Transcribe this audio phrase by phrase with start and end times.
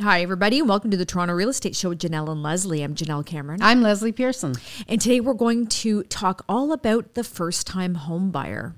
[0.00, 2.84] Hi, everybody, and welcome to the Toronto Real Estate Show with Jenelle and Leslie.
[2.84, 3.60] I'm Jenelle Cameron.
[3.60, 4.54] I'm Leslie Pearson.
[4.86, 8.76] And today we're going to talk all about the first time home buyer.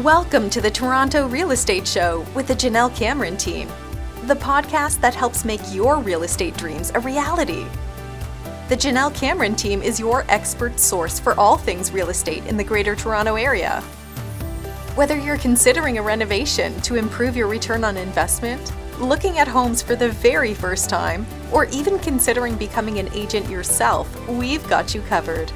[0.00, 3.68] Welcome to the Toronto Real Estate Show with the Jenelle Cameron team,
[4.22, 7.66] the podcast that helps make your real estate dreams a reality.
[8.70, 12.64] The Jenelle Cameron team is your expert source for all things real estate in the
[12.64, 13.82] Greater Toronto Area.
[14.94, 19.96] Whether you're considering a renovation to improve your return on investment, looking at homes for
[19.96, 25.52] the very first time, or even considering becoming an agent yourself, we've got you covered.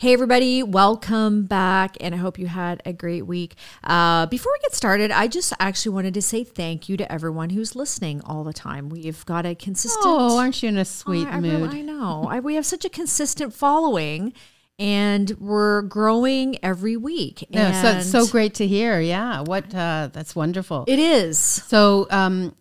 [0.00, 3.56] Hey, everybody, welcome back, and I hope you had a great week.
[3.82, 7.50] Uh, before we get started, I just actually wanted to say thank you to everyone
[7.50, 8.90] who's listening all the time.
[8.90, 10.06] We've got a consistent.
[10.06, 11.70] Oh, aren't you in a sweet I, I, mood?
[11.70, 12.28] I know.
[12.30, 14.34] I, we have such a consistent following
[14.78, 17.44] and we're growing every week.
[17.50, 19.00] No, so it's so great to hear.
[19.00, 20.84] Yeah, what uh, that's wonderful.
[20.86, 21.38] It is.
[21.38, 22.54] So, um,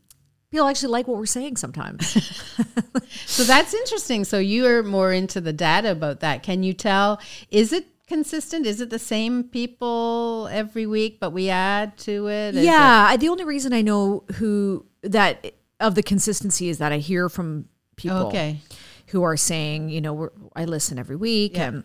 [0.49, 2.07] People actually like what we're saying sometimes.
[3.25, 4.23] so that's interesting.
[4.23, 6.41] So you're more into the data about that.
[6.41, 7.19] Can you tell?
[7.51, 8.65] Is it consistent?
[8.65, 12.55] Is it the same people every week, but we add to it?
[12.55, 16.93] Is yeah, I- the only reason I know who that of the consistency is that
[16.93, 18.61] I hear from people okay.
[19.07, 21.67] who are saying, you know, we're, I listen every week, Yeah.
[21.67, 21.83] and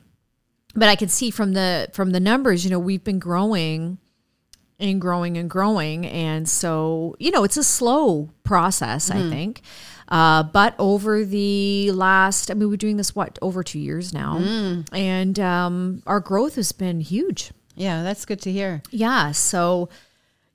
[0.75, 3.99] but I can see from the from the numbers, you know, we've been growing
[4.79, 9.27] and growing and growing, and so you know, it's a slow process, Mm-hmm.
[9.27, 9.63] I think.
[10.09, 14.39] Uh, but over the last, I mean, we're doing this what over two years now,
[14.39, 14.87] Mm.
[14.93, 17.51] and um, our growth has been huge.
[17.77, 18.83] Yeah, that's good to hear.
[18.91, 19.33] Yeah.
[19.33, 19.89] So,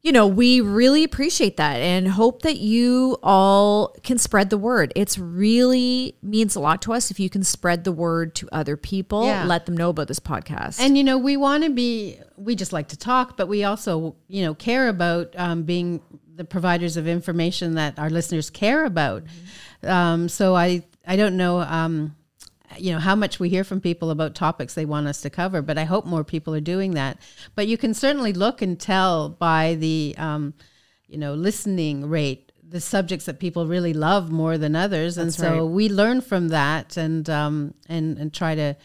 [0.07, 4.93] you know, we really appreciate that and hope that you all can spread the word.
[4.95, 8.77] It's really means a lot to us if you can spread the word to other
[8.77, 9.43] people, Yeah.
[9.43, 10.79] let them know about this podcast.
[10.79, 12.17] And you know, we want to be.
[12.37, 16.01] We just like to talk, but we also, you know, care about um, being
[16.35, 19.23] the providers of information that our listeners care about.
[19.83, 22.15] Um, so I, I don't know, um,
[22.77, 25.61] you know, how much we hear from people about topics they want us to cover,
[25.61, 27.17] but I hope more people are doing that.
[27.55, 30.53] But you can certainly look and tell by the, um,
[31.07, 35.53] you know, listening rate the subjects that people really love more than others, and so
[35.53, 35.61] right.
[35.61, 38.75] we learn from that and um, and and try to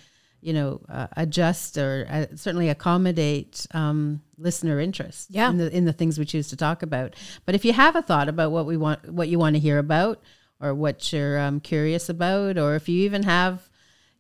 [0.42, 5.48] you know, uh, adjust or uh, certainly accommodate um, listener interest Yeah.
[5.48, 7.14] in the in the things we choose to talk about.
[7.46, 9.78] But if you have a thought about what we want, what you want to hear
[9.78, 10.20] about,
[10.60, 13.70] or what you're um, curious about, or if you even have,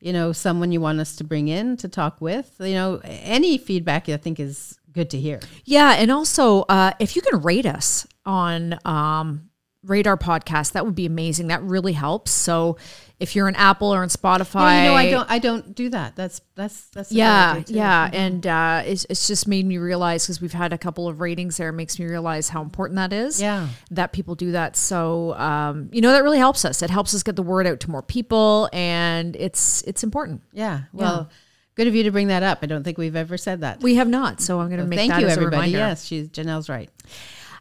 [0.02, 3.56] you know, someone you want us to bring in to talk with, you know, any
[3.56, 5.40] feedback I think is good to hear.
[5.64, 5.92] yeah.
[5.92, 9.48] And also, uh, if you can rate us on um,
[9.88, 11.46] our podcast, that would be amazing.
[11.46, 12.32] That really helps.
[12.32, 12.76] So
[13.22, 15.88] if you're an Apple or on Spotify, Yeah, you know, I don't, I don't do
[15.90, 16.16] that.
[16.16, 20.52] That's that's that's yeah yeah and uh, it's, it's just made me realize because we've
[20.52, 23.68] had a couple of ratings there it makes me realize how important that is Yeah.
[23.92, 27.22] that people do that so um, you know that really helps us it helps us
[27.22, 30.82] get the word out to more people and it's it's important yeah.
[30.92, 31.30] Well,
[31.74, 32.58] good of you to bring that up.
[32.60, 33.80] I don't think we've ever said that.
[33.80, 35.70] we have not so i'm going to make Thank that you, everybody.
[35.70, 36.90] Yes, she's Jenelle's right.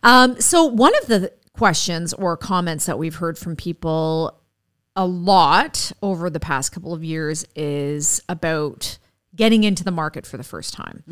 [0.04, 4.38] Um, so one of the questions or comments that we've heard from people
[4.96, 8.98] a lot over the past couple of years is about
[9.34, 11.04] getting into the market for the first time.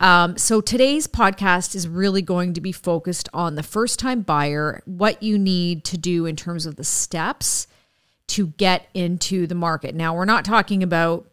[0.00, 4.80] Um, so today's podcast is really going to be focused on the first time buyer,
[4.86, 7.66] what you need to do in terms of the steps
[8.28, 9.94] to get into the market.
[9.94, 11.28] Now, we're not talking about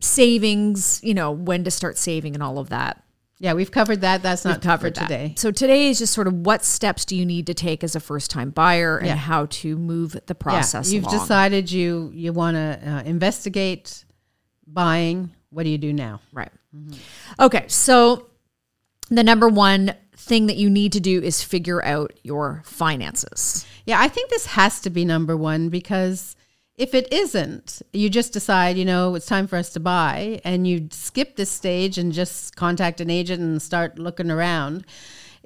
[0.00, 3.02] savings, you know, when to start saving and all of that
[3.42, 4.22] Yeah, we've covered that.
[4.22, 5.08] That's not covered for that.
[5.08, 5.34] today.
[5.38, 8.00] So today is just sort of what steps do you need to take as a
[8.00, 9.16] first time buyer and Yeah.
[9.16, 11.20] how to move the process yeah, you've along.
[11.20, 14.04] decided you you want to uh, investigate
[14.66, 15.30] buying.
[15.48, 16.20] What do you do now?
[16.32, 16.52] Right.
[17.40, 17.64] Okay.
[17.68, 18.26] So
[19.08, 23.64] the number one thing that you need to do is figure out your finances.
[23.86, 26.36] Yeah, I think this has to be number one because
[26.80, 30.66] if it isn't, you just decide, you know, it's time for us to buy, and
[30.66, 34.86] you skip this stage and just contact an agent and start looking around.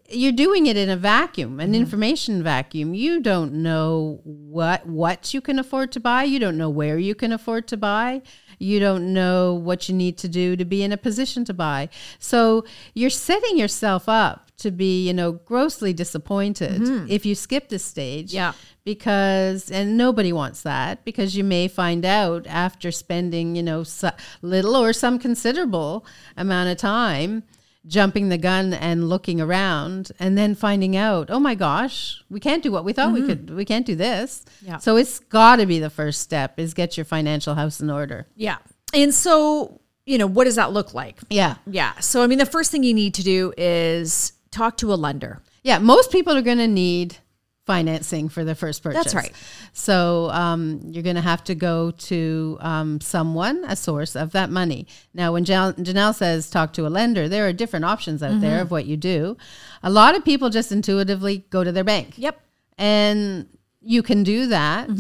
[0.09, 1.75] You're doing it in a vacuum, an mm-hmm.
[1.75, 2.95] information vacuum.
[2.95, 6.23] You don't know what what you can afford to buy.
[6.23, 8.23] You don't know where you can afford to buy.
[8.61, 11.89] You don't know what you need to do to be in a position to buy.
[12.21, 12.65] So
[12.95, 17.07] you're setting yourself up to be, you know, grossly disappointed mm-hmm.
[17.09, 18.53] if you skip this stage Yeah.
[18.85, 24.11] Because and nobody wants that because you may find out after spending you know so,
[24.43, 26.05] little or some considerable
[26.37, 27.43] amount of time
[27.87, 32.63] jumping the gun and looking around and then finding out oh my gosh we can't
[32.63, 33.29] do what we thought we mm-hmm.
[33.29, 34.79] could we can't do this Yeah.
[34.79, 38.27] so it's got to be the first step is get your financial house in order
[38.37, 38.59] Yeah.
[38.93, 41.19] And so, you know, what does that look like?
[41.29, 41.99] yeah Yeah.
[41.99, 45.43] So, I mean, the first thing you need to do is talk to a lender.
[45.63, 47.19] Yeah, most people are going to need
[47.67, 49.05] financing for the first purchase.
[49.05, 49.33] That's right.
[49.73, 54.51] So um, you're going to have to go to um, someone, a source of that
[54.51, 54.87] money.
[55.15, 58.61] Now, when Jan- Jenelle says talk to a lender, there are different options out there
[58.61, 59.37] of what you do.
[59.83, 62.15] A lot of people just intuitively go to their bank.
[62.17, 62.41] Yep.
[62.77, 63.49] And
[63.81, 64.91] you can do that.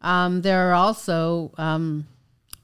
[0.00, 2.06] Um, there are also um,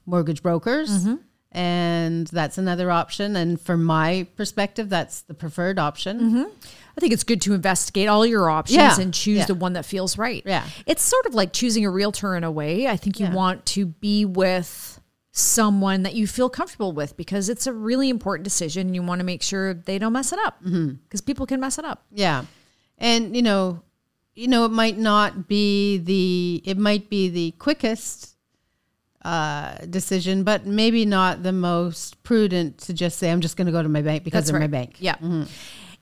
[0.05, 1.07] mortgage brokers.
[1.53, 3.35] And that's another option.
[3.35, 6.49] And from my perspective, that's the preferred option.
[6.97, 8.99] I think it's good to investigate all your options Yeah.
[8.99, 9.45] and choose Yeah.
[9.45, 10.43] the one that feels right.
[10.45, 10.65] Yeah.
[10.85, 12.87] It's sort of like choosing a realtor in a way.
[12.87, 13.33] I think you Yeah.
[13.33, 14.99] want to be with
[15.31, 18.93] someone that you feel comfortable with because it's a really important decision.
[18.93, 21.85] You want to make sure they don't mess it up because people can mess it
[21.85, 22.03] up.
[22.11, 22.43] Yeah.
[22.97, 23.81] And you know,
[24.35, 28.35] you know, it might not be the it might be the quickest
[29.23, 33.71] uh, decision, but maybe not the most prudent to just say, I'm just going to
[33.71, 34.95] go to my bank because That's they're my bank.
[34.99, 35.15] Yeah.
[35.21, 35.45] You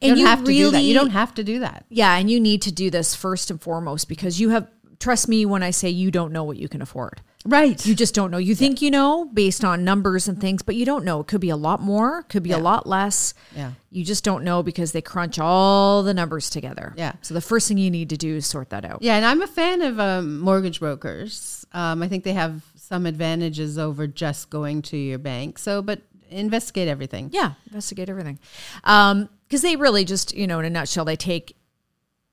[0.02, 0.84] And don't have to do that.
[0.84, 1.86] You don't have to do that.
[1.90, 4.68] Yeah, and you need to do this first and foremost because you have
[5.00, 7.22] trust me when I say you don't know what you can afford.
[7.46, 7.84] Right.
[7.86, 8.38] You just don't know.
[8.38, 11.22] You think you know based on numbers and things, but you don't know.
[11.22, 13.34] It could be a lot more, could be a lot less.
[13.56, 13.72] Yeah.
[13.92, 16.94] You just don't know because they crunch all the numbers together.
[16.98, 17.14] Yeah.
[17.22, 19.02] So the first thing you need to do is sort that out.
[19.02, 21.66] Yeah, and I'm a fan of um, mortgage brokers.
[21.72, 25.60] Um, I think they have some advantages over just going to your bank.
[25.60, 27.30] So, but investigate everything.
[27.32, 28.38] Yeah, investigate everything.
[28.84, 31.58] Um, because they really just, you know, in a nutshell, they take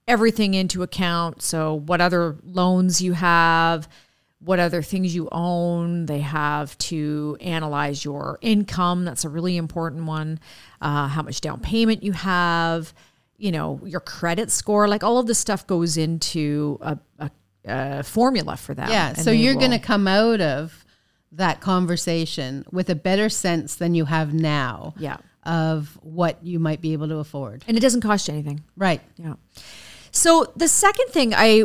[0.06, 1.40] everything into account.
[1.42, 3.88] So what other loans you have,
[4.38, 6.06] what other things you own.
[6.06, 9.04] They have to analyze your income.
[9.04, 10.38] That's a really important one.
[10.80, 12.92] Uh, how much down payment you have,
[13.38, 14.86] you know, your credit score.
[14.86, 17.30] Like all of this stuff goes into a, a,
[17.64, 18.90] a formula for that.
[18.90, 19.14] Yeah.
[19.14, 20.84] So you're going to come out of
[21.32, 25.16] that conversation with a better sense than you have now Yeah.
[25.46, 27.64] Of what you might be able to afford.
[27.66, 28.62] And it doesn't cost you anything.
[28.76, 29.00] Right.
[29.16, 29.34] Yeah.
[30.10, 31.64] So the second thing I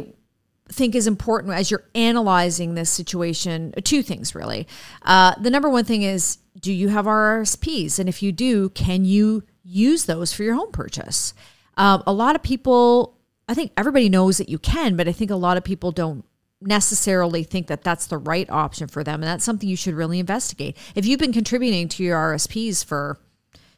[0.69, 4.67] think is important as you're analyzing this situation, uh, two things really.
[5.01, 7.99] Uh, the number one thing is, do you have RSPs?
[7.99, 11.33] And if you do, can you use those for your home purchase?
[11.75, 13.17] Um, a lot of people,
[13.47, 16.23] I think everybody knows that you can, but I think a lot of people don't
[16.61, 19.15] necessarily think that that's the right option for them.
[19.15, 20.77] And that's something you should really investigate.
[20.93, 23.19] If you've been contributing to your RSPs for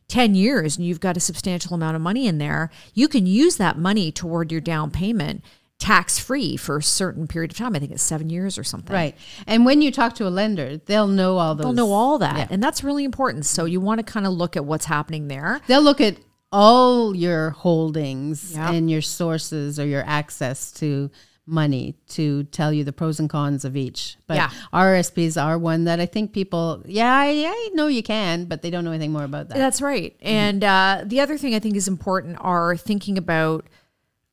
[0.08, 3.58] 10 years and you've got a substantial amount of money in there, you can use
[3.58, 5.44] that money toward your down payment
[5.80, 7.76] tax free for a certain period of time.
[7.76, 8.94] I think it's seven years or something.
[8.94, 9.18] Right.
[9.48, 11.66] And when you talk to a lender, they'll know all those.
[11.66, 12.38] They'll know all that.
[12.38, 12.48] Yeah.
[12.50, 13.46] And that's really important.
[13.46, 15.60] So you want to kind of look at what's happening there.
[15.68, 16.18] They'll look at
[16.52, 18.72] all your holdings Yeah.
[18.72, 21.10] and your sources or your access to
[21.46, 24.18] money to tell you the pros and cons of each.
[24.28, 24.50] But Yeah.
[24.74, 28.70] RSPs are one that I think people, yeah, I, I know you can, but they
[28.70, 29.58] don't know anything more about that.
[29.58, 30.16] That's right.
[30.22, 33.68] And uh, the other thing I think is important are thinking about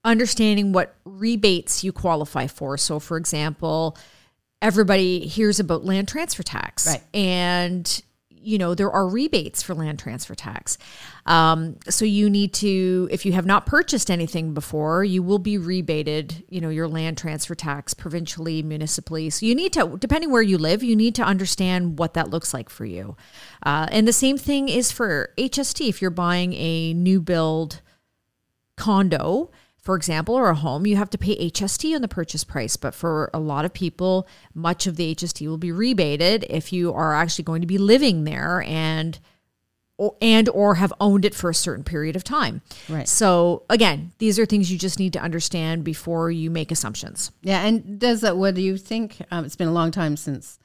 [0.04, 2.78] understanding what rebates you qualify for.
[2.78, 3.96] So, for example,
[4.62, 6.86] everybody hears about land transfer tax.
[6.86, 7.02] Right.
[7.12, 8.02] And,
[8.42, 10.78] you know, there are rebates for land transfer tax.
[11.26, 15.58] Um, so you need to, if you have not purchased anything before, you will be
[15.58, 19.30] rebated, you know, your land transfer tax provincially, municipally.
[19.30, 22.54] So you need to, depending where you live, you need to understand what that looks
[22.54, 23.16] like for you.
[23.62, 25.88] Uh, and the same thing is for HST.
[25.88, 27.82] If you're buying a new build
[28.76, 29.50] condo,
[29.80, 32.76] for example, or a home, you have to pay HST on the purchase price.
[32.76, 36.92] But for a lot of people, much of the HST will be rebated if you
[36.92, 39.18] are actually going to be living there and
[39.96, 42.62] or, and or have owned it for a certain period of time.
[42.88, 43.08] Right.
[43.08, 47.30] So again, these are things you just need to understand before you make assumptions.
[47.42, 48.36] Yeah, and does that?
[48.36, 49.16] What do you think?
[49.30, 50.58] Um, it's been a long time since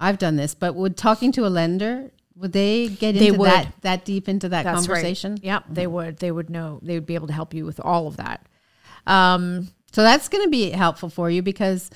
[0.00, 3.50] I've done this, but would talking to a lender would they get They into would.
[3.50, 5.32] that that deep into that That's conversation?
[5.32, 5.44] right.
[5.44, 6.18] Yep, they would.
[6.18, 6.78] They would know.
[6.82, 8.46] They would be able to help you with all of that.
[9.08, 11.90] Um, So that's going to be helpful for you because,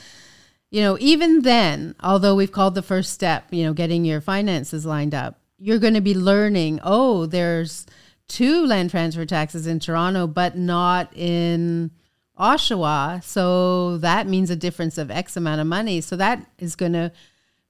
[0.71, 4.87] you know, even then, although we've called the first step, you know, getting your finances
[4.87, 6.81] lined up, you're going to be learning.
[6.83, 7.87] Oh, there's
[8.29, 11.91] two land transfer taxes in Toronto, but not in
[12.41, 13.23] Oshawa.
[13.23, 16.01] So that means a difference of X amount of money.
[16.01, 17.13] So that is going to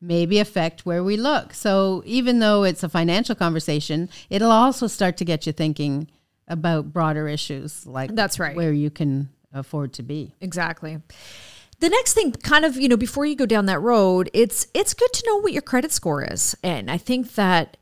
[0.00, 1.52] maybe affect where we look.
[1.52, 6.08] So even though it's a financial conversation, it'll also start to get you thinking
[6.52, 8.54] about broader issues like That's right.
[8.54, 10.34] where you can afford to be.
[10.40, 10.98] Exactly.
[11.80, 14.94] The next thing kind of, you know, before you go down that road, it's it's
[14.94, 16.54] good to know what your credit score is.
[16.62, 17.76] And I think that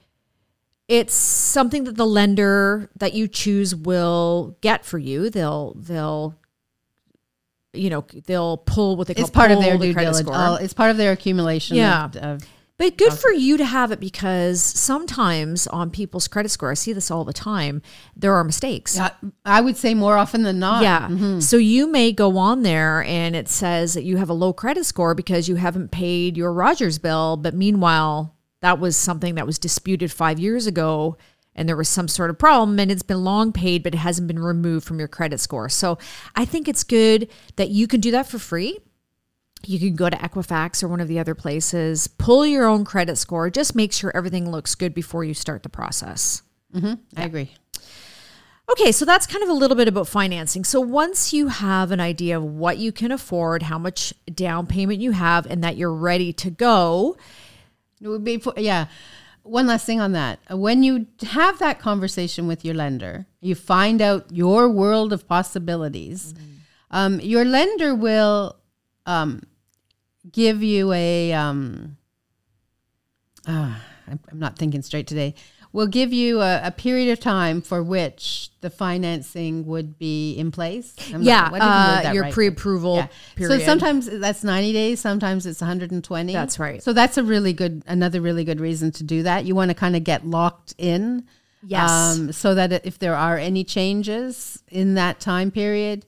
[0.88, 5.28] it's something that the lender that you choose will get for you.
[5.30, 6.34] They'll they'll
[7.72, 10.26] you know, they'll pull what they call It's part of their the due credit diligence.
[10.28, 10.34] score.
[10.34, 12.06] Uh, it's part of their accumulation Yeah.
[12.06, 12.42] of, of
[12.80, 16.94] But good for you to have it because sometimes on people's credit score, I see
[16.94, 17.82] this all the time,
[18.16, 18.98] there are mistakes.
[18.98, 19.10] Uh,
[19.44, 20.82] I would say more often than not.
[20.82, 21.40] Yeah.
[21.40, 24.86] So you may go on there and it says that you have a low credit
[24.86, 27.36] score because you haven't paid your Rogers bill.
[27.36, 31.18] But meanwhile, that was something that was disputed five years ago
[31.54, 34.26] and there was some sort of problem and it's been long paid, but it hasn't
[34.26, 35.68] been removed from your credit score.
[35.68, 35.98] So
[36.34, 38.78] I think it's good that you can do that for free.
[39.64, 43.16] You can go to Equifax or one of the other places, pull your own credit
[43.16, 46.42] score, just make sure everything looks good before you start the process.
[47.16, 47.52] I agree.
[48.70, 50.62] Okay, so that's kind of a little bit about financing.
[50.62, 55.00] So once you have an idea of what you can afford, how much down payment
[55.00, 57.16] you have, and that you're ready to go,
[58.00, 58.86] It would be yeah.
[59.42, 60.38] One last thing on that.
[60.50, 66.34] When you have that conversation with your lender, you find out your world of possibilities.
[66.90, 68.56] Um, your lender will
[69.06, 69.42] um,
[70.30, 71.32] give you a.
[71.32, 71.96] Um,
[73.46, 75.34] ah, I'm, I'm not thinking straight today.
[75.72, 80.50] Will give you a, a period of time for which the financing would be in
[80.50, 80.96] place.
[81.14, 82.32] I'm yeah, word uh, that your right.
[82.34, 83.06] pre-approval Yeah.
[83.36, 83.60] period.
[83.60, 86.32] So sometimes that's 90 days, sometimes it's 120.
[86.32, 86.82] That's right.
[86.82, 89.44] So that's a really good, another really good reason to do that.
[89.44, 91.18] You want to kind of get locked in.
[91.18, 91.26] um,
[91.62, 92.36] Yes.
[92.36, 96.04] so that if there are any changes in that time period,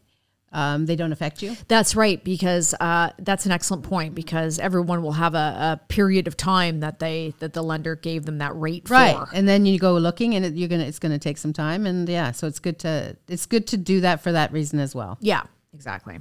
[0.52, 1.56] um, they don't affect you.
[1.68, 4.14] That's right, because uh, that's an excellent point.
[4.14, 8.24] Because everyone will have a, a period of time that they that the lender gave
[8.24, 8.94] them that rate for.
[9.32, 11.86] And then you go looking and it, you're to, it's going to take some time.
[11.86, 14.94] And yeah, so it's good to, it's good to do that for that reason as
[14.94, 15.18] well.
[15.20, 15.42] Yeah,
[15.74, 16.18] exactly.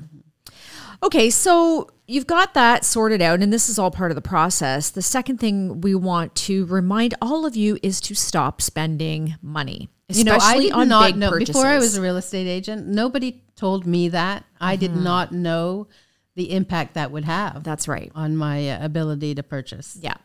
[1.03, 4.91] Okay, so you've got that sorted out, and this is all part of the process.
[4.91, 9.89] The second thing we want to remind all of you is to stop spending money,
[10.17, 11.55] You know, I did on not big know purchases.
[11.55, 12.87] before I was a real estate agent.
[12.87, 14.45] Nobody told me that.
[14.59, 15.87] I did not know
[16.35, 18.11] the impact that would have That's right.
[18.15, 19.97] on my uh, ability to purchase.
[20.01, 20.15] Yeah.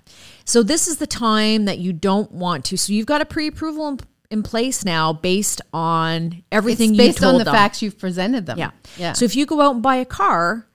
[0.45, 2.79] So this is the time that you don't want to.
[2.79, 4.01] So you've got a pre-approval in,
[4.31, 7.55] in place now, based on everything it's you based on the them.
[7.55, 8.59] facts you've presented them.
[8.59, 8.71] Yeah.
[8.97, 9.13] yeah.
[9.15, 10.67] So if you go out and buy a car,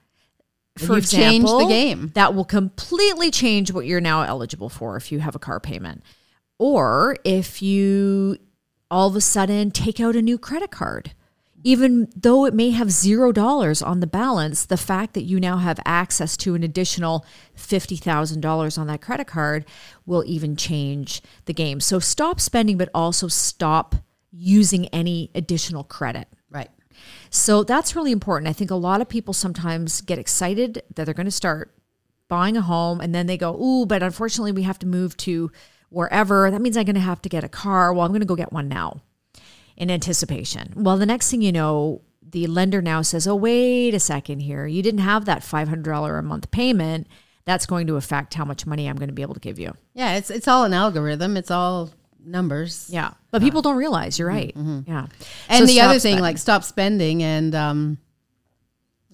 [0.76, 2.12] for you've changed the example, game.
[2.14, 6.02] That will completely change what you're now eligible for if you have a car payment.
[6.58, 8.38] Or if you
[8.92, 11.12] all of a sudden take out a new credit card.
[11.64, 15.56] Even though it may have zero dollars on the balance, the fact that you now
[15.56, 17.24] have access to an additional
[17.56, 19.64] $50,000 on that credit card
[20.04, 21.80] will even change the game.
[21.80, 23.94] So stop spending, but also stop
[24.30, 26.28] using any additional credit.
[26.50, 26.70] right.
[27.30, 28.48] So that's really important.
[28.48, 31.74] I think a lot of people sometimes get excited that they're going to start
[32.28, 35.50] buying a home and then they go, Ooh, but unfortunately, we have to move to
[35.92, 36.50] wherever.
[36.50, 37.92] That means I'm going to have to get a car.
[37.92, 39.02] Well, I'm going to go get one now
[39.76, 40.72] in anticipation.
[40.76, 44.66] Well, the next thing you know, the lender now says, Oh, wait a second here.
[44.66, 47.06] You didn't have that $500 a month payment.
[47.44, 49.74] That's going to affect how much money I'm going to be able to give you.
[49.94, 51.36] Yeah, it's it's all an algorithm.
[51.36, 51.90] It's all
[52.24, 52.86] numbers.
[52.88, 53.14] Yeah.
[53.32, 54.52] But people don't realize you're right.
[54.56, 55.06] Yeah.
[55.48, 56.20] And So the other thing, spending.
[56.22, 57.98] like stop spending and um,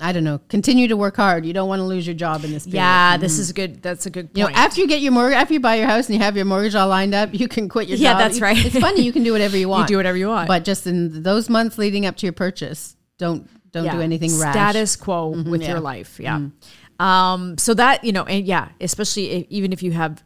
[0.00, 1.44] I don't know, continue to work hard.
[1.44, 2.76] You don't want to lose your job in this period.
[2.76, 3.82] yeah, this is good.
[3.82, 4.38] That's a good point.
[4.38, 6.36] You know, after you get your mortgage, after you buy your house and you have
[6.36, 8.20] your mortgage all lined up, you can quit your Yeah, job.
[8.20, 8.64] Yeah, that's right.
[8.66, 9.02] It's funny.
[9.02, 9.90] You can do whatever you want.
[9.90, 10.46] You do whatever you want.
[10.46, 14.54] But just in those months leading up to your purchase, don't don't do anything rash.
[14.54, 15.50] Status quo mm-hmm.
[15.50, 15.68] with yeah.
[15.68, 16.20] your life.
[16.20, 16.38] Yeah.
[16.38, 17.04] Mm-hmm.
[17.04, 20.22] Um, so that, you know, and yeah, especially if, even if you have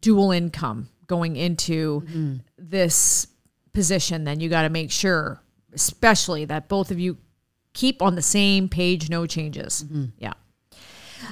[0.00, 3.26] dual income going into this
[3.72, 5.42] position, then you got to make sure,
[5.74, 7.18] especially that both of you
[7.72, 9.84] keep on the same page, no changes.
[10.18, 10.34] Yeah.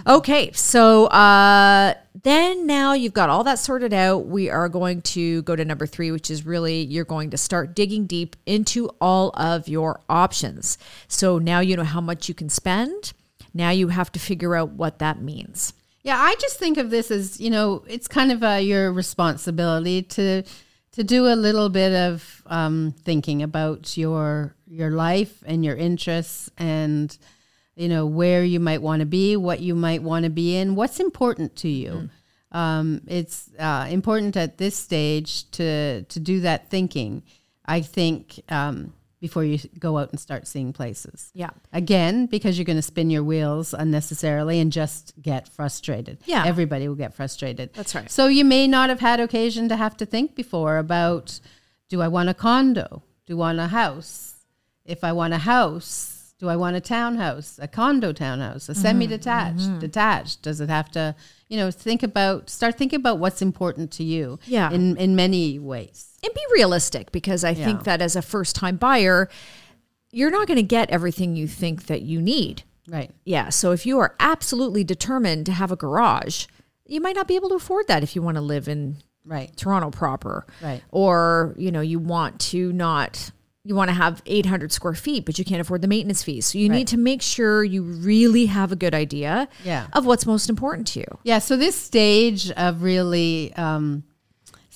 [0.06, 4.26] Okay, so uh, then now you've got all that sorted out.
[4.26, 7.74] We are going to go to number three, which is really you're going to start
[7.74, 10.78] digging deep into all of your options.
[11.08, 13.12] So now you know how much you can spend.
[13.52, 15.72] Now you have to figure out what that means.
[16.02, 20.02] Yeah, I just think of this as you know, it's kind of uh, your responsibility
[20.02, 20.44] to
[20.92, 26.50] to do a little bit of um, thinking about your your life and your interests
[26.58, 27.16] and
[27.76, 30.74] you know where you might want to be, what you might want to be in,
[30.74, 32.10] what's important to you.
[32.52, 37.22] Um, it's uh, important at this stage to to do that thinking.
[37.64, 41.30] I think um, before you go out and start seeing places.
[41.34, 41.50] Yeah.
[41.72, 46.18] Again, because you're going to spin your wheels unnecessarily and just get frustrated.
[46.24, 46.44] Yeah.
[46.46, 47.72] Everybody will get frustrated.
[47.74, 48.10] That's right.
[48.10, 51.38] So you may not have had occasion to have to think before about
[51.90, 53.02] do I want a condo?
[53.26, 54.36] Do I want a house?
[54.84, 58.72] If I want a house, do I want a townhouse, a condo townhouse, Mm-hmm.
[58.72, 60.40] a semi detached, detached?
[60.42, 61.14] Does it have to,
[61.48, 64.70] you know, think about, start thinking about what's important to you Yeah.
[64.72, 66.09] in, in many ways.
[66.22, 69.28] And be realistic because I think that as a first time buyer,
[70.12, 72.62] you're not going to get everything you think that you need.
[72.88, 73.10] Right.
[73.24, 73.50] Yeah.
[73.50, 76.46] So if you are absolutely determined to have a garage,
[76.86, 79.54] you might not be able to afford that if you want to live in Right.
[79.56, 80.46] Toronto proper.
[80.62, 80.82] Right.
[80.90, 83.30] Or, you know, you want to not
[83.62, 86.46] you want to have 800 square feet, but you can't afford the maintenance fees.
[86.46, 86.76] So you Right.
[86.78, 89.86] need to make sure you really have a good idea Yeah.
[89.92, 91.18] of what's most important to you.
[91.24, 94.02] Yeah, so this stage of really um,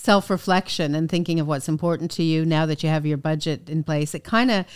[0.05, 3.71] self reflection and thinking of what's important to you now that you have your budget
[3.71, 4.67] in place, it kind of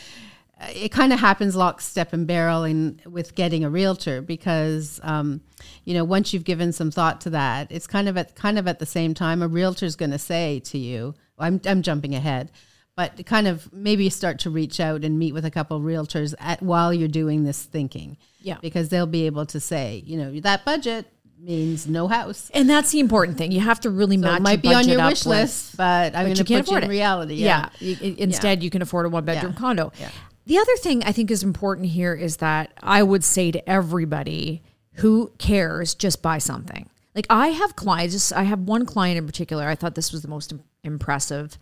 [0.75, 5.43] it kind of happens lock, step, and barrel in with getting a realtor because um,
[5.85, 8.67] you know once you've given some thought to that, it's kind of at kind of
[8.67, 12.51] at the same time a realtor's going to say to you, "I'm I'm jumping ahead."
[12.97, 16.35] But kind of maybe start to reach out and meet with a couple of realtors
[16.41, 18.17] at, while you're doing this thinking.
[18.41, 18.57] Yeah.
[18.61, 21.07] Because they'll be able to say, you know, that budget
[21.41, 22.51] means no house.
[22.55, 23.53] And that's the important thing.
[23.53, 26.25] You have to really So match it might be on your wish list, but I'm
[26.25, 26.93] going you to can't put you afford in it.
[26.93, 27.35] reality.
[27.35, 27.69] Yeah.
[27.81, 29.59] You- i- instead, you can afford a one bedroom Yeah.
[29.59, 29.93] condo.
[30.01, 30.11] Yeah.
[30.47, 34.63] The other thing I think is important here is that I would say to everybody
[34.95, 36.89] who cares, just buy something.
[37.15, 39.67] Like I have clients, I have one client in particular.
[39.69, 40.53] I thought this was the most
[40.85, 41.59] impressive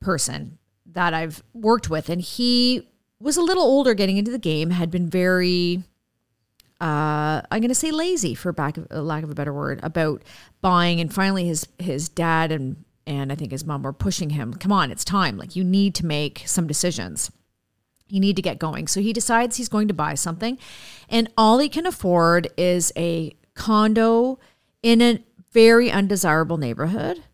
[0.00, 2.88] person that I've worked with, and he
[3.20, 5.82] was a little older getting into the game, had been very
[6.80, 9.80] uh, I'm going to say lazy for back of, uh, lack of a better word
[9.82, 10.22] about
[10.60, 11.00] buying.
[11.00, 14.54] And finally, his his dad and and I think his mom were pushing him.
[14.54, 15.36] Come on, it's time.
[15.36, 17.32] Like you need to make some decisions.
[18.08, 18.86] You need to get going.
[18.86, 20.58] So he decides he's going to buy something,
[21.08, 24.38] and all he can afford is a condo
[24.82, 27.24] in a very undesirable neighborhood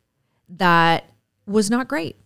[0.49, 1.05] that
[1.47, 2.17] was not great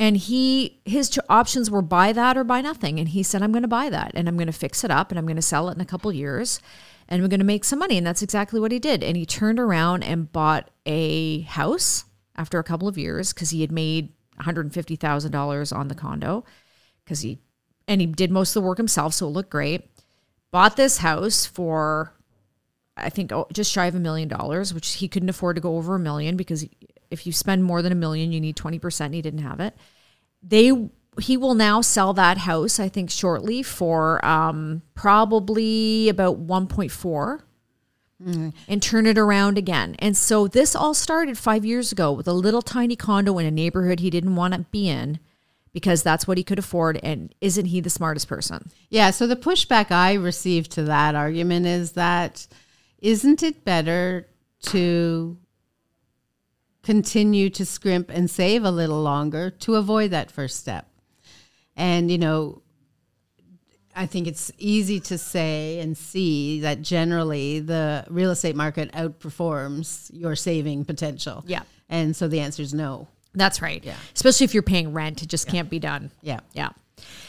[0.00, 2.98] and he his options were buy that or buy nothing.
[2.98, 5.12] And he said i'm going to buy that and i'm going to fix it up
[5.12, 6.60] and i'm going to sell it in a couple years
[7.06, 7.98] and we're going to make some money.
[7.98, 9.02] And that's exactly what he did.
[9.02, 12.04] And he turned around and bought a house
[12.36, 16.44] after a couple of years because he had made $150000 on the condo
[17.04, 17.38] because he
[17.86, 19.90] and he did most of the work himself so it looked great.
[20.50, 22.14] Bought this house for
[22.96, 25.76] I think oh, just shy of a million dollars, which he couldn't afford to go
[25.76, 26.64] over a million because
[27.10, 29.74] if you spend more than a million, you need 20% and he didn't have it.
[30.42, 30.72] They
[31.18, 37.42] he will now sell that house, I think, shortly for um, probably about 1.4
[38.68, 39.96] and turn it around again.
[39.98, 43.50] And so this all started five years ago with a little tiny condo in a
[43.50, 45.18] neighborhood he didn't want to be in
[45.72, 47.00] because that's what he could afford.
[47.02, 48.70] And isn't he the smartest person?
[48.88, 49.10] Yeah.
[49.10, 52.46] So the pushback I received to that argument is that
[52.98, 54.26] isn't it better
[54.66, 55.38] to
[56.82, 60.86] continue to scrimp and save a little longer to avoid that first step?
[61.76, 62.62] And, you know,
[63.94, 70.10] I think it's easy to say and see that generally the real estate market outperforms
[70.12, 71.44] your saving potential.
[71.46, 71.62] Yeah.
[71.88, 73.08] And so the answer is no.
[73.34, 73.82] That's right.
[73.84, 73.96] Yeah.
[74.14, 76.10] Especially if you're paying rent, it just can't be done.
[76.22, 76.40] Yeah.
[76.52, 76.70] Yeah.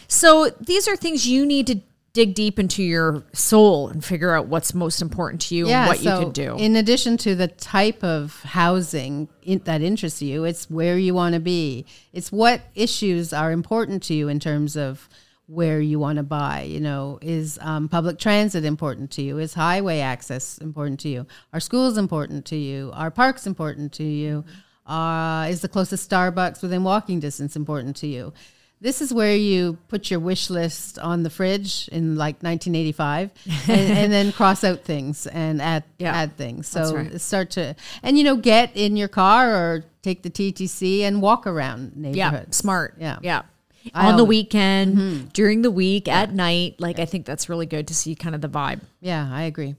[0.08, 1.80] So these are things you need to
[2.14, 5.98] dig deep into your soul and figure out what's most important to you and what
[6.00, 6.56] so you could do.
[6.58, 11.36] In addition to the type of housing in, that interests you, it's where you want
[11.36, 11.86] to be.
[12.12, 15.08] It's what issues are important to you in terms of
[15.48, 16.64] where you want to buy.
[16.64, 19.38] You know, is um, public transit important to you?
[19.38, 21.28] Is highway access important to you?
[21.54, 22.92] Are schools important to you?
[22.94, 24.44] Are parks important to you?
[24.86, 28.34] Uh, is the closest Starbucks within walking distance important to you?
[28.82, 33.70] This is where you put your wish list on the fridge in like 1985, and,
[33.70, 36.68] and then cross out things and add Yeah, add things.
[36.68, 37.22] So right.
[37.22, 41.46] start to and you know get in your car or take the TTC and walk
[41.46, 42.48] around neighborhood.
[42.48, 42.52] yeah.
[42.52, 42.96] Smart.
[43.00, 43.20] Yeah.
[43.22, 43.44] Yeah.
[43.94, 46.76] I On the weekend, during the week, at night.
[46.80, 48.82] Like, I think that's really good to see kind of the vibe.
[49.00, 49.76] Yeah, I agree.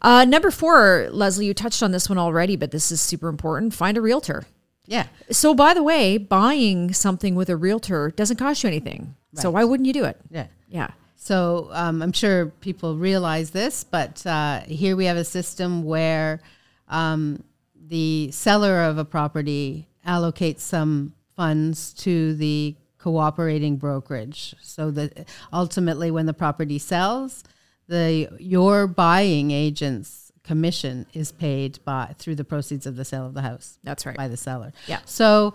[0.00, 3.74] Uh, number four, Leslie, you touched on this one already, but this is super important.
[3.74, 4.44] Find a realtor.
[4.86, 5.06] Yeah.
[5.30, 9.14] So, by the way, buying something with a realtor doesn't cost you anything.
[9.34, 10.18] So, why wouldn't you do it?
[10.30, 10.46] Yeah.
[10.68, 10.90] Yeah.
[11.22, 16.40] So um, I'm sure people realize this, but uh, here we have a system where
[16.88, 17.44] um,
[17.76, 26.10] the seller of a property allocates some funds to the cooperating brokerage, so that ultimately,
[26.10, 27.44] when the property sells,
[27.86, 33.34] the your buying agent's commission is paid by through the proceeds of the sale of
[33.34, 34.16] the house That's right.
[34.16, 34.72] by the seller.
[34.86, 34.98] Yeah.
[35.04, 35.54] So,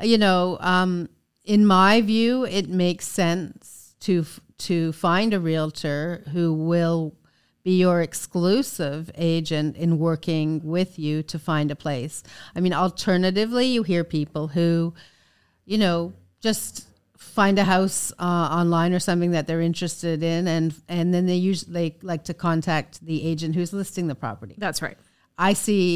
[0.00, 1.08] you know, um,
[1.44, 7.14] in my view, it makes sense to f- to find a realtor who will
[7.64, 12.22] be your exclusive agent in working with you to find a place.
[12.54, 14.94] I mean, alternatively, you hear people who,
[15.64, 16.86] you know, just
[17.38, 18.24] find a house uh,
[18.60, 22.92] online or something that they're interested in, and and then they usually like to contact
[23.06, 24.56] the agent who's listing the property.
[24.58, 24.98] That's right.
[25.38, 25.86] I see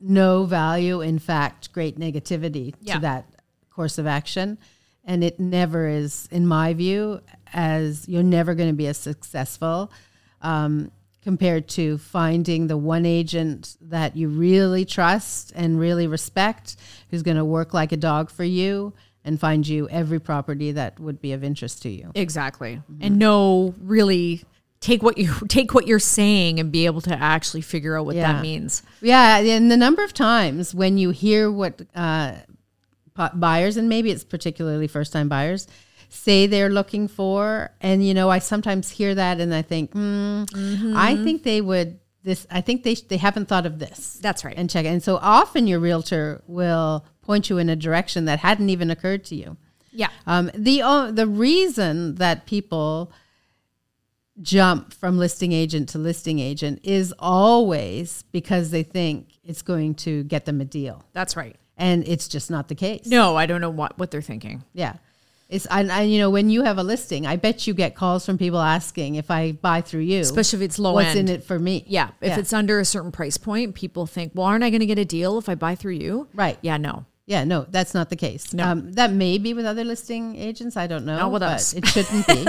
[0.00, 2.94] no value, in fact, great negativity Yeah.
[2.94, 3.24] to that
[3.70, 4.58] course of action.
[5.04, 7.20] And it never is, in my view,
[7.52, 9.90] as you're never going to be as successful
[10.40, 10.90] um,
[11.22, 16.76] compared to finding the one agent that you really trust and really respect,
[17.10, 18.92] who's going to work like a dog for you
[19.24, 22.10] and find you every property that would be of interest to you.
[22.14, 22.80] Exactly.
[23.00, 24.44] And know really
[24.80, 28.16] take what you take what you're saying and be able to actually figure out what
[28.16, 28.32] Yeah.
[28.34, 28.82] that means.
[29.00, 32.34] Yeah, and the number of times when you hear what uh,
[33.34, 35.66] buyers, and maybe it's particularly first time buyers,
[36.08, 40.44] say they're looking for, and you know, I sometimes hear that and I think, hmm,
[40.96, 41.98] I think they would.
[42.22, 44.18] This, I think they they haven't thought of this.
[44.22, 44.54] That's right.
[44.56, 44.88] and check it.
[44.88, 49.24] And so often your realtor will point you in a direction that hadn't even occurred
[49.26, 49.56] to you.
[49.92, 50.08] Yeah.
[50.26, 53.12] Um, the o- the reason that people
[54.42, 60.24] jump from listing agent to listing agent is always because they think it's going to
[60.24, 61.54] get them a deal, That's right.
[61.76, 63.06] and it's just not the case.
[63.06, 64.64] No, I don't know what what they're thinking.
[64.72, 64.94] Yeah.
[65.48, 68.24] It's and, and you know when you have a listing, I bet you get calls
[68.26, 71.28] from people asking if I buy through you, Especially if it's low what's end.
[71.28, 71.84] in it for me.
[71.86, 72.08] Yeah.
[72.20, 74.98] If it's under a certain price point, people think, well, aren't I going to get
[74.98, 76.26] a deal if I buy through you?
[76.34, 76.58] Right.
[76.62, 77.04] Yeah, no.
[77.26, 78.52] Yeah, no, that's not the case.
[78.52, 78.64] No.
[78.64, 80.76] Um, that may be with other listing agents.
[80.76, 81.16] I don't know.
[81.16, 81.72] Not with but us.
[81.72, 82.44] It shouldn't be.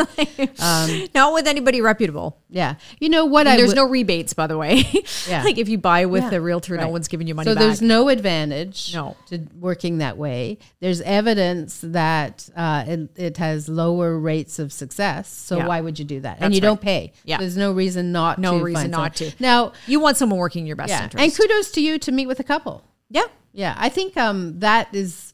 [1.16, 2.42] Not with anybody reputable.
[2.50, 2.76] yeah.
[3.00, 3.48] You know what?
[3.48, 4.84] I there's would- no rebates, by the way.
[5.30, 5.44] Yeah.
[5.44, 7.62] like if you buy with Yeah, a realtor, no one's giving you money so back.
[7.64, 9.16] there's no advantage No.
[9.28, 10.60] to working that way.
[10.82, 15.30] There's evidence that uh, it, it has lower rates of success.
[15.30, 15.68] So Yeah.
[15.68, 16.38] why would you do that?
[16.42, 16.68] and you right.
[16.68, 17.14] don't pay.
[17.24, 17.38] Yeah.
[17.38, 18.64] There's no reason not No to.
[18.64, 19.32] reason not someone.
[19.32, 19.42] to.
[19.44, 21.06] Now, you want someone working in your best yeah.
[21.06, 21.24] interest.
[21.24, 22.84] And kudos to you to meet with a couple.
[23.10, 23.26] Yeah.
[23.54, 23.76] Yeah.
[23.78, 25.32] I think um, that is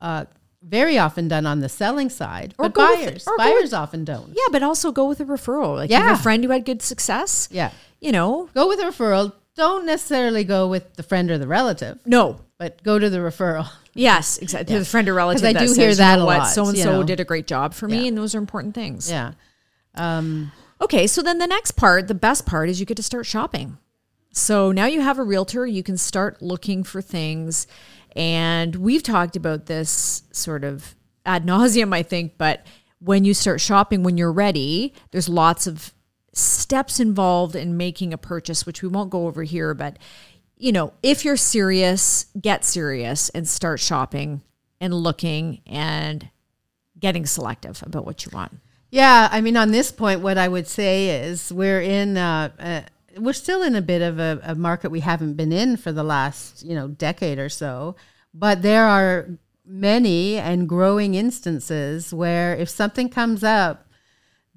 [0.00, 0.26] uh,
[0.62, 2.54] very often done on the selling side.
[2.58, 4.28] Or but with- buyers, or buyers with- often don't.
[4.28, 5.76] Yeah, but also go with a referral.
[5.76, 6.08] Like you Yeah.
[6.08, 7.48] have a friend who had good success.
[7.50, 7.70] Yeah.
[8.00, 9.32] You know, Go with a referral.
[9.54, 12.40] Don't necessarily go with the friend or the relative, no.
[12.58, 13.68] but go to the referral.
[13.94, 14.78] Yes, exactly.
[14.78, 15.44] The friend or relative.
[15.44, 17.24] I do says, hear you that know a what, lot, So and so did a
[17.24, 18.08] great job for me, Yeah.
[18.08, 19.10] and those are important things.
[19.10, 19.32] Yeah.
[19.94, 23.26] Um, Okay, so then the next part, the best part, is you get to start
[23.26, 23.76] shopping.
[24.32, 27.66] So now you have a realtor, you can start looking for things.
[28.16, 32.66] And we've talked about this sort of ad nauseum, I think, but
[32.98, 35.92] when you start shopping, when you're ready, there's lots of
[36.32, 39.74] steps involved in making a purchase, which we won't go over here.
[39.74, 39.98] But,
[40.56, 44.42] you know, if you're serious, get serious and start shopping
[44.80, 46.30] and looking and
[46.98, 48.58] getting selective about what you want.
[48.90, 52.82] Yeah, I mean, on this point, what I would say is we're in, uh, uh,
[53.18, 56.02] we're still in a bit of a, a market we haven't been in for the
[56.02, 57.96] last, you know, decade or so.
[58.34, 59.28] But there are
[59.64, 63.88] many and growing instances where if something comes up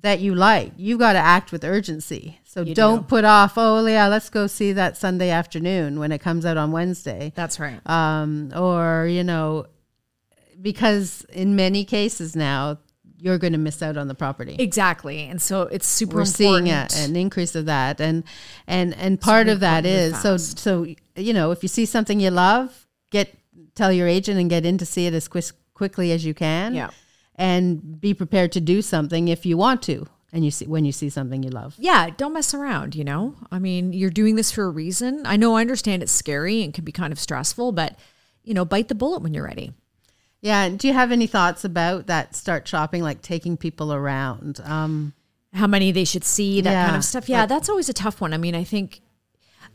[0.02, 2.40] that you like, you've got to act with urgency.
[2.44, 6.46] So don't put off, oh, yeah, let's go see that Sunday afternoon when it comes
[6.46, 7.34] out on Wednesday.
[7.36, 7.82] That's right.
[7.86, 9.66] Um, or, you know,
[10.62, 12.78] because in many cases now,
[13.26, 15.22] you're going to miss out on the property Exactly.
[15.30, 16.92] And so it's super we're important.
[16.92, 18.24] seeing a, an increase of that and
[18.68, 20.86] and and part of that is so so
[21.16, 23.36] you know if you see something you love get
[23.74, 26.74] tell your agent and get in to see it as quick, quickly as you can
[26.76, 26.90] Yeah.
[27.36, 30.92] and be prepared to do something if you want to and you see when you
[30.92, 33.36] see something you love yeah, don't mess around, you know?
[33.52, 35.26] I mean, you're doing this for a reason.
[35.26, 37.98] I know I understand it's scary and can be kind of stressful, but
[38.44, 39.72] you know, bite the bullet when you're ready.
[40.46, 45.14] Yeah do you have any thoughts about that start shopping like taking people around um
[45.56, 47.30] How many they should see, that kind of stuff.
[47.30, 48.34] Yeah, that's always a tough one.
[48.34, 49.00] I mean, I think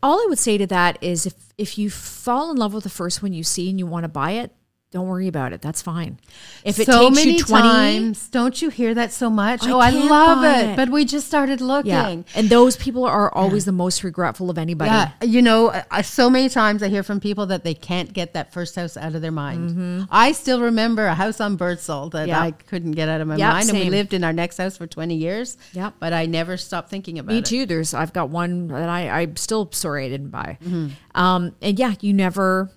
[0.02, 2.90] all I would say to that is if if you fall in love with the
[2.90, 4.52] first one you see and you want to buy it,
[4.90, 5.62] don't worry about it.
[5.62, 6.18] That's fine.
[6.64, 9.78] If it so takes you 20 times don't you hear that so much I oh
[9.78, 10.76] i love it, it.
[10.76, 12.22] but we just started looking yeah.
[12.34, 14.90] And those people are always the most regretful of anybody.
[14.90, 18.34] Yeah, you know, I, so many times I hear from people that they can't get
[18.34, 20.06] that first house out of their mind.
[20.10, 22.28] I still remember a house on Birdsall that Mm-hmm.
[22.28, 22.40] Yeah.
[22.42, 24.76] I couldn't get out of my Yeah, mind, and we lived in our next house
[24.76, 25.56] for twenty years.
[25.72, 25.90] Yeah.
[25.98, 27.40] but I never stopped thinking about Me it.
[27.40, 27.66] Me too.
[27.66, 30.58] There's I've got one that I I'm still sorry I didn't buy.
[30.62, 30.88] Mm-hmm.
[31.20, 32.70] Um, and yeah, you never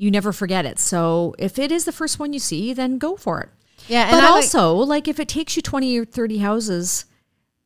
[0.00, 0.78] you never forget it.
[0.78, 3.50] So if it is the first one you see, then go for it.
[3.86, 7.04] Yeah, and but I like- also like, if it takes you 20 or 30 houses,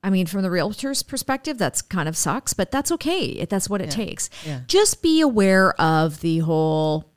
[0.03, 3.25] I mean, from the realtor's perspective, that's kind of sucks, but that's okay.
[3.27, 4.31] If that's what it takes.
[4.45, 4.61] yeah.
[4.67, 7.11] Just be aware of the whole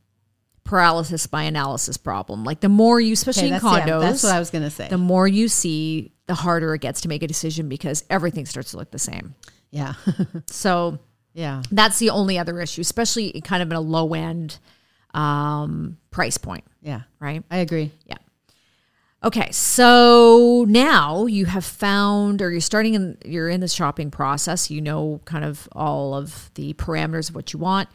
[0.64, 2.44] paralysis by analysis problem.
[2.44, 4.64] Like the more you, especially Okay, in that's, yeah, condos, that's what I was going
[4.64, 4.88] to say.
[4.90, 8.72] the more you see, the harder it gets to make a decision because everything starts
[8.72, 9.34] to look the same.
[9.72, 9.94] yeah,
[10.48, 11.00] So
[11.34, 14.60] yeah, that's the only other issue, especially kind of in a low end
[15.18, 17.02] um, price point, yeah.
[17.20, 17.44] right?
[17.50, 17.92] I agree.
[18.06, 18.18] Yeah.
[19.24, 24.70] Okay, so now you have found, or you're starting in, you're in the shopping process.
[24.70, 27.90] You know, kind of all of the parameters of what you want.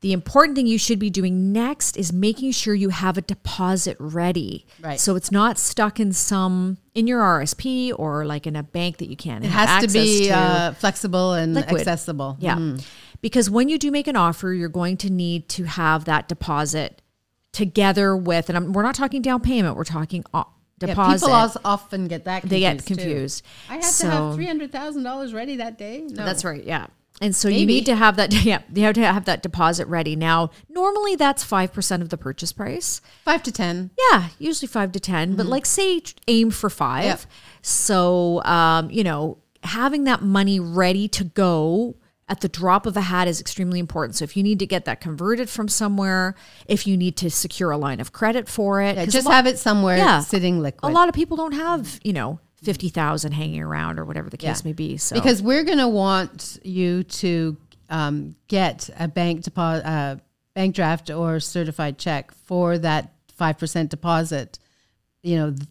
[0.00, 3.96] The important thing you should be doing next is making sure you have a deposit
[4.00, 4.66] ready.
[4.80, 4.98] Right.
[4.98, 9.08] So it's not stuck in some in your RSP or like in a bank that
[9.08, 9.44] you can't.
[9.44, 11.82] It has to be uh, flexible and Liquid.
[11.82, 12.36] accessible.
[12.40, 12.56] Yeah.
[12.56, 12.84] Mhm.
[13.22, 17.00] Because when you do make an offer, you're going to need to have that deposit
[17.52, 20.46] together with, and I'm, we're not talking down payment, we're talking o-
[20.80, 21.26] Yeah, deposit.
[21.26, 22.42] people often get that.
[22.42, 23.72] they get confused, too.
[23.72, 26.00] I have So- to have three hundred thousand dollars ready that day.
[26.08, 26.62] No, That's right.
[26.64, 26.86] Yeah.
[27.20, 28.32] And so you need to have that.
[28.44, 30.16] Yeah, you have to have that deposit ready.
[30.16, 33.00] Now, normally that's five percent of the purchase price.
[33.24, 33.90] five to ten.
[34.10, 37.02] Yeah, usually five to 10, but like say aim for five.
[37.04, 37.08] Mm-hmm.
[37.10, 37.20] Yep.
[37.60, 41.94] So, um, you know, having that money ready to go
[42.32, 44.16] at the drop of a hat is extremely important.
[44.16, 46.34] So if you need to get that converted from somewhere,
[46.66, 49.46] if you need to secure a line of credit for it, Yeah, just lot- have
[49.46, 50.20] it somewhere Yeah.
[50.20, 50.90] sitting liquid.
[50.90, 54.60] a lot of people don't have, you know, 50,000 hanging around or whatever the case
[54.62, 54.68] Yeah.
[54.70, 54.96] may be.
[54.96, 57.56] So because we're going to want you to
[57.90, 60.16] um, get a bank deposit, uh,
[60.54, 64.58] bank draft or certified check for that five percent deposit.
[65.22, 65.68] You know, th-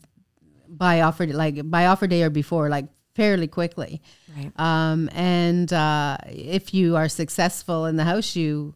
[0.69, 4.02] by offer like by offer day or before, like fairly quickly.
[4.36, 4.52] Right.
[4.58, 8.76] Um, and uh, if you are successful in the house, you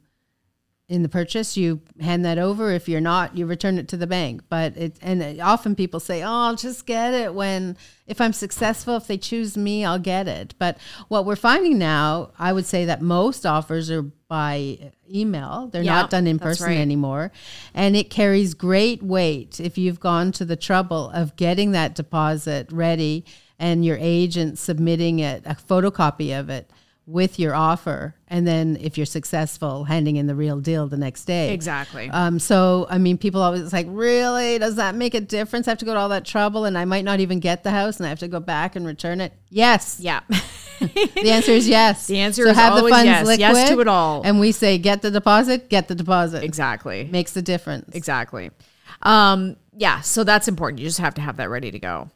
[0.88, 2.69] in the purchase, you hand that over.
[2.71, 4.43] If you're not, you return it to the bank.
[4.50, 8.34] But it and it- often people say, "Oh, I'll just get it when if I'm
[8.34, 8.95] successful.
[8.98, 12.86] If they choose me, I'll get it." But what we're finding now, I would say
[12.86, 15.69] that most offers are by email.
[15.71, 16.78] They're Yeah, not done in person right.
[16.78, 17.32] anymore,
[17.74, 22.71] and it carries great weight if you've gone to the trouble of getting that deposit
[22.71, 23.26] ready
[23.60, 26.70] and your agent submitting it a photocopy of it
[27.08, 31.26] with your offer and then if you're successful handing in the real deal the next
[31.26, 32.10] day Exactly.
[32.10, 35.78] um, so i mean people always like really does that make a difference i have
[35.78, 38.08] to go to all that trouble and i might not even get the house and
[38.08, 40.22] i have to go back and return it yes yeah.
[40.80, 43.26] the answer is yes The answer so is have always the funds yes.
[43.26, 44.24] liquid Yes to it all.
[44.26, 47.08] and we say get the deposit get the deposit exactly.
[47.12, 48.50] makes the difference Exactly.
[49.02, 50.80] Um, yeah, so that's important.
[50.80, 52.10] You just have to have that ready to go.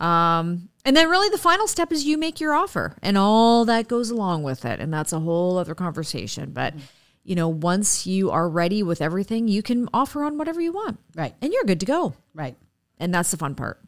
[0.00, 3.88] Um, and then really the final step is you make your offer and all that
[3.88, 4.80] goes along with it.
[4.80, 6.52] And that's a whole other conversation.
[6.52, 6.74] But,
[7.24, 10.98] you know, once you are ready with everything, you can offer on whatever you want.
[11.14, 11.34] Right.
[11.42, 12.14] And you're good to go.
[12.34, 12.56] right
[12.98, 13.80] And that's the fun part.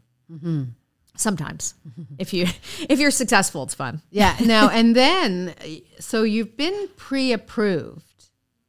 [1.16, 1.74] Sometimes
[2.18, 2.46] if you
[2.88, 4.02] if you're successful, it's fun.
[4.10, 4.36] Yeah.
[4.44, 5.54] Now and then,
[5.98, 8.04] so you've been pre-approved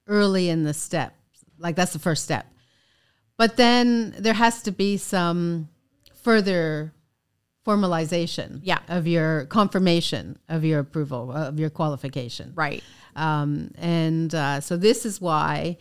[0.07, 1.15] early in the step,
[1.57, 2.45] like that's the first step.
[3.37, 5.69] But then there has to be some
[6.15, 6.93] further
[7.65, 8.79] formalization, Yeah.
[8.87, 12.83] of your confirmation of your approval of your qualification, Right.
[13.15, 15.77] Um, and uh, so this is why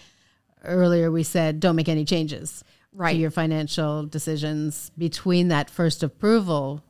[0.65, 3.13] earlier we said don't make any changes Right.
[3.13, 6.83] to your financial decisions between that first approval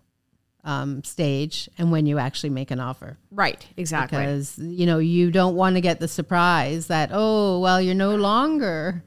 [0.65, 3.65] um, stage and when you actually make an offer Right.
[3.77, 4.19] Exactly.
[4.19, 8.15] because you know you don't want to get the surprise that oh well you're no
[8.17, 9.03] longer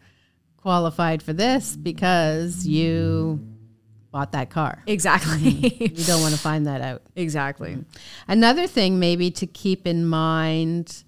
[0.58, 3.39] qualified for this because you
[4.13, 5.38] bought that car exactly.
[5.80, 7.78] you don't want to find that out exactly.
[8.28, 11.04] Another thing, maybe to keep in mind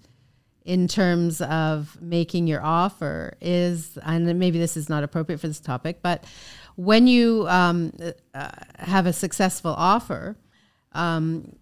[0.66, 5.60] in terms of making your offer is, and maybe this is not appropriate for this
[5.60, 6.24] topic, but
[6.74, 7.92] when you um,
[8.34, 10.36] uh, have a successful offer,
[10.92, 11.56] um,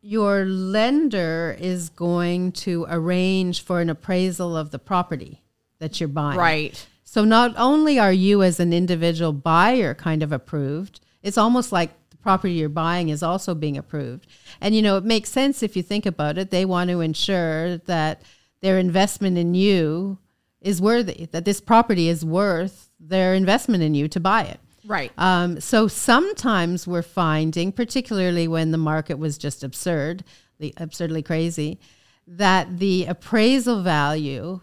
[0.00, 5.42] your lender is going to arrange for an appraisal of the property
[5.78, 6.38] that you're buying.
[6.38, 6.86] Right.
[7.14, 11.92] So not only are you as an individual buyer kind of approved, it's almost like
[12.10, 14.26] the property you're buying is also being approved.
[14.60, 16.50] And you know, it makes sense if you think about it.
[16.50, 18.22] They want to ensure that
[18.62, 20.18] their investment in you
[20.60, 24.58] is worthy, that this property is worth their investment in you to buy it.
[24.84, 25.12] Right.
[25.16, 30.24] Um, so sometimes we're finding, particularly when the market was just absurd,
[30.58, 31.78] the absurdly crazy,
[32.26, 34.62] that the appraisal value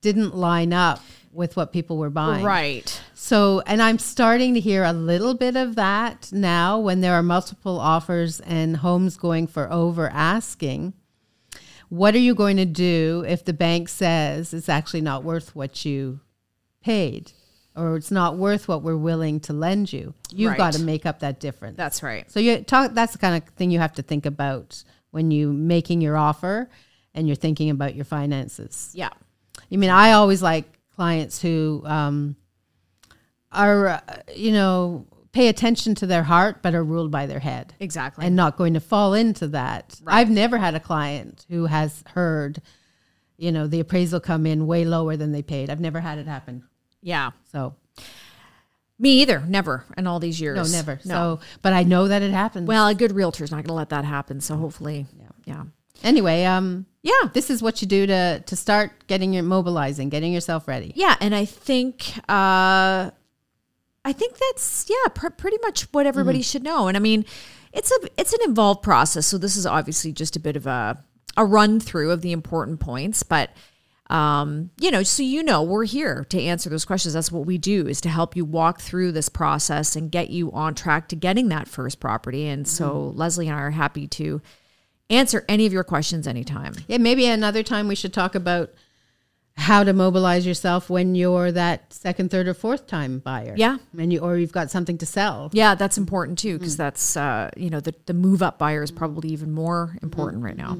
[0.00, 1.00] didn't line up
[1.34, 2.44] with what people were buying.
[2.44, 3.00] right.
[3.14, 7.22] So, and I'm starting to hear a little bit of that now when there are
[7.22, 10.92] multiple offers and homes going for over asking.
[11.88, 15.84] What are you going to do if the bank says it's actually not worth what
[15.84, 16.20] you
[16.82, 17.32] paid
[17.76, 20.14] or it's not worth what we're willing to lend you?
[20.30, 20.58] You've Right.
[20.58, 21.76] got to make up that difference.
[21.76, 22.30] That's right.
[22.30, 25.52] So you talk that's the kind of thing you have to think about when you
[25.52, 26.68] making your offer
[27.14, 28.90] and you're thinking about your finances.
[28.94, 29.10] Yeah.
[29.72, 32.36] I mean, I always like clients who um,
[33.52, 34.00] are, uh,
[34.34, 38.24] you know, pay attention to their heart, but are ruled by their head Exactly.
[38.24, 40.00] and not going to fall into that.
[40.06, 42.60] I've never had a client who has heard,
[43.36, 45.70] you know, the appraisal come in way lower than they paid.
[45.70, 46.64] I've never had it happen.
[47.02, 47.30] yeah.
[47.50, 47.74] So,
[48.98, 49.40] Me either.
[49.48, 50.56] Never in all these years.
[50.56, 51.00] no, never.
[51.04, 51.14] No.
[51.14, 52.68] So, but I know that it happens.
[52.68, 54.40] Well, a good realtor's not going to let that happen.
[54.40, 55.06] So hopefully,
[55.46, 55.64] yeah.
[56.02, 57.28] Anyway, um, Yeah.
[57.32, 60.92] this is what you do to to start getting your mobilizing, getting yourself ready.
[60.94, 63.10] Yeah, and I think uh,
[64.06, 66.88] I think that's yeah, pr- pretty much what everybody should know.
[66.88, 67.24] And I mean,
[67.72, 70.98] it's a it's an involved process, so this is obviously just a bit of a
[71.36, 73.50] a run through of the important points, but
[74.10, 77.14] um, you know, so you know, we're here to answer those questions.
[77.14, 80.52] That's what we do is to help you walk through this process and get you
[80.52, 82.46] on track to getting that first property.
[82.46, 84.42] And so Leslie and I are happy to
[85.10, 86.74] answer any of your questions anytime.
[86.88, 88.70] Yeah, maybe another time we should talk about
[89.56, 93.54] how to mobilize yourself when you're that second, third, or fourth time buyer.
[93.56, 93.78] Yeah.
[93.96, 95.50] and you or you've got something to sell.
[95.52, 98.90] Yeah, that's important too because that's uh, you know the the move up buyer is
[98.90, 100.78] probably even more important right now.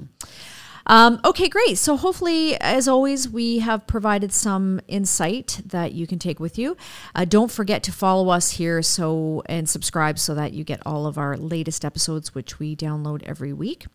[0.87, 1.79] Um, okay, great.
[1.79, 6.77] So hopefully, as always, we have provided some insight that you can take with you.
[7.15, 11.07] Uh, don't forget to follow us here so and subscribe so that you get all
[11.07, 13.87] of our latest episodes, which we download every week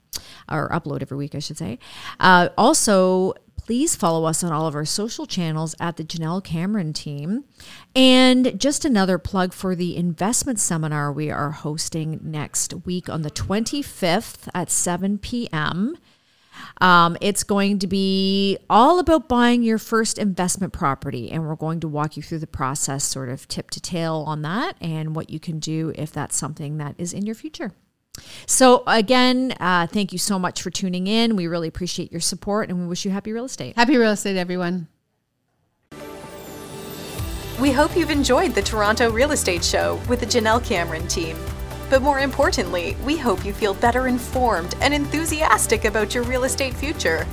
[0.52, 1.80] or upload every week, I should say.
[2.20, 3.34] Uh, also.
[3.66, 7.44] Please follow us on all of our social channels at the Jenelle Cameron team.
[7.96, 13.30] And just another plug for the investment seminar we are hosting next week on the
[13.30, 15.98] 25th at 7 p.m.
[16.82, 21.80] Um, it's going to be all about buying your first investment property, and we're going
[21.82, 25.30] to walk you through the process, sort of tip to tail on that, and what
[25.30, 27.74] you can do if that's something that is in your future.
[28.46, 31.36] So, again, uh, thank you so much for tuning in.
[31.36, 33.76] We really appreciate your support, and we wish you happy real estate.
[33.76, 34.88] Happy real estate, everyone.
[37.60, 41.38] We hope you've enjoyed the Toronto Real Estate Show with the Jenelle Cameron team.
[41.90, 46.74] But more importantly, we hope you feel better informed and enthusiastic about your real estate
[46.74, 47.26] future.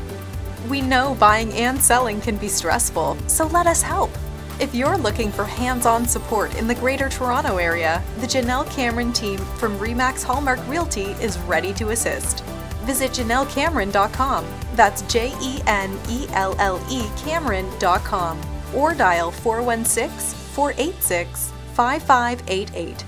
[0.68, 4.10] We know buying and selling can be stressful, so let us help.
[4.58, 9.12] If you're looking for hands on support in the Greater Toronto Area, the Jenelle Cameron
[9.12, 12.42] team from REMAX Hallmark Realty is ready to assist.
[12.86, 18.40] Visit JenelleCameron.com, that's J E N E L L E Cameron.com,
[18.74, 23.04] or dial 416 486 5588.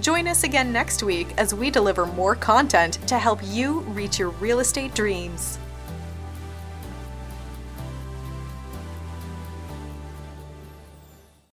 [0.00, 4.30] Join us again next week as we deliver more content to help you reach your
[4.30, 5.58] real estate dreams.